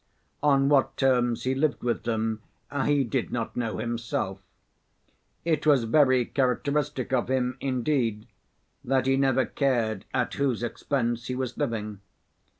On 0.41 0.67
what 0.67 0.97
terms 0.97 1.43
he 1.43 1.53
lived 1.53 1.83
with 1.83 2.05
them 2.05 2.41
he 2.87 3.03
did 3.03 3.31
not 3.31 3.55
know 3.55 3.77
himself. 3.77 4.39
It 5.45 5.67
was 5.67 5.83
very 5.83 6.25
characteristic 6.25 7.13
of 7.13 7.29
him, 7.29 7.55
indeed, 7.59 8.25
that 8.83 9.05
he 9.05 9.15
never 9.15 9.45
cared 9.45 10.05
at 10.11 10.33
whose 10.33 10.63
expense 10.63 11.27
he 11.27 11.35
was 11.35 11.55
living. 11.55 11.99